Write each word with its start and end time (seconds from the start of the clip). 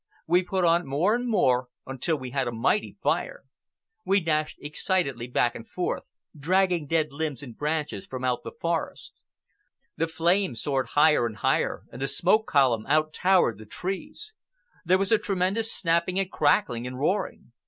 We 0.25 0.41
put 0.41 0.65
on 0.65 0.87
more 0.87 1.13
and 1.13 1.27
more, 1.29 1.67
until 1.85 2.15
we 2.17 2.31
had 2.31 2.47
a 2.47 2.51
mighty 2.51 2.97
fire. 3.03 3.43
We 4.03 4.19
dashed 4.19 4.57
excitedly 4.59 5.27
back 5.27 5.53
and 5.53 5.69
forth, 5.69 6.05
dragging 6.35 6.87
dead 6.87 7.11
limbs 7.11 7.43
and 7.43 7.55
branches 7.55 8.07
from 8.07 8.23
out 8.23 8.41
the 8.43 8.49
forest. 8.51 9.21
The 9.97 10.07
flames 10.07 10.59
soared 10.59 10.87
higher 10.97 11.27
and 11.27 11.35
higher, 11.35 11.83
and 11.91 12.01
the 12.01 12.07
smoke 12.07 12.47
column 12.47 12.87
out 12.87 13.13
towered 13.13 13.59
the 13.59 13.67
trees. 13.67 14.33
There 14.83 14.97
was 14.97 15.11
a 15.11 15.19
tremendous 15.19 15.71
snapping 15.71 16.17
and 16.17 16.31
crackling 16.31 16.87
and 16.87 16.97
roaring. 16.97 17.51